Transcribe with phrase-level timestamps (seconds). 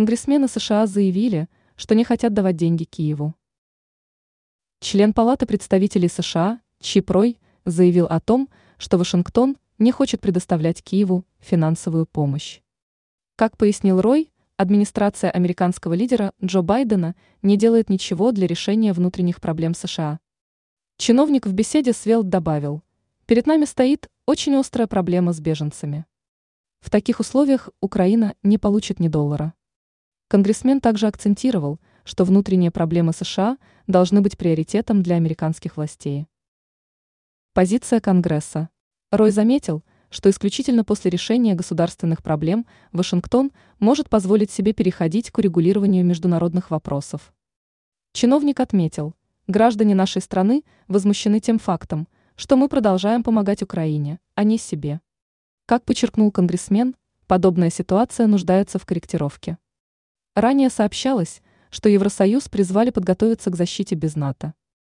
[0.00, 3.34] Конгрессмены США заявили, что не хотят давать деньги Киеву.
[4.80, 11.26] Член Палаты представителей США Чип Рой заявил о том, что Вашингтон не хочет предоставлять Киеву
[11.38, 12.62] финансовую помощь.
[13.36, 19.74] Как пояснил Рой, администрация американского лидера Джо Байдена не делает ничего для решения внутренних проблем
[19.74, 20.18] США.
[20.96, 22.82] Чиновник в беседе с Велт добавил,
[23.26, 26.06] перед нами стоит очень острая проблема с беженцами.
[26.80, 29.52] В таких условиях Украина не получит ни доллара.
[30.30, 36.28] Конгрессмен также акцентировал, что внутренние проблемы США должны быть приоритетом для американских властей.
[37.52, 38.68] Позиция Конгресса.
[39.10, 46.04] Рой заметил, что исключительно после решения государственных проблем Вашингтон может позволить себе переходить к урегулированию
[46.04, 47.34] международных вопросов.
[48.12, 49.16] Чиновник отметил,
[49.48, 55.00] граждане нашей страны возмущены тем фактом, что мы продолжаем помогать Украине, а не себе.
[55.66, 56.94] Как подчеркнул конгрессмен,
[57.26, 59.58] подобная ситуация нуждается в корректировке.
[60.34, 64.54] Ранее сообщалось, что Евросоюз призвали подготовиться к защите без НАТО.